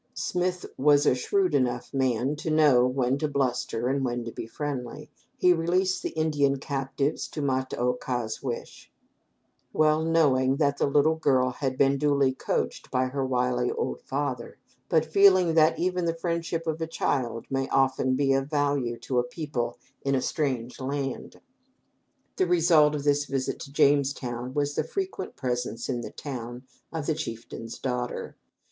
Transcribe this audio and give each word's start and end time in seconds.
Smith 0.15 0.65
was 0.79 1.05
a 1.05 1.13
shrewd 1.13 1.53
enough 1.53 1.93
man 1.93 2.35
to 2.35 2.49
know 2.49 2.87
when 2.87 3.19
to 3.19 3.27
bluster 3.27 3.87
and 3.87 4.03
when 4.03 4.23
to 4.23 4.31
be 4.31 4.47
friendly. 4.47 5.11
He 5.37 5.53
released 5.53 6.01
the 6.01 6.09
Indian 6.09 6.57
captives 6.57 7.29
at 7.37 7.43
Ma 7.43 7.65
ta 7.65 7.77
oka's 7.77 8.41
wish 8.41 8.91
well 9.71 10.03
knowing 10.03 10.55
that 10.55 10.77
the 10.79 10.87
little 10.87 11.13
girl 11.13 11.51
had 11.51 11.77
been 11.77 11.99
duly 11.99 12.33
"coached" 12.33 12.89
by 12.89 13.09
her 13.09 13.23
wily 13.23 13.71
old 13.71 14.01
father, 14.01 14.57
but 14.89 15.05
feeling 15.05 15.53
that 15.53 15.77
even 15.77 16.05
the 16.05 16.15
friendship 16.15 16.65
of 16.65 16.81
a 16.81 16.87
child 16.87 17.45
may 17.51 17.69
often 17.69 18.15
be 18.15 18.33
of 18.33 18.49
value 18.49 18.97
to 19.01 19.21
people 19.29 19.77
in 20.01 20.15
a 20.15 20.21
strange 20.23 20.79
land. 20.79 21.39
The 22.37 22.47
result 22.47 22.95
of 22.95 23.03
this 23.03 23.25
visit 23.25 23.59
to 23.59 23.71
Jamestown 23.71 24.55
was 24.55 24.73
the 24.73 24.83
frequent 24.83 25.35
presence 25.35 25.87
in 25.89 26.01
the 26.01 26.09
town 26.09 26.63
of 26.91 27.05
the 27.05 27.13
chieftain's 27.13 27.77
daughter. 27.77 28.35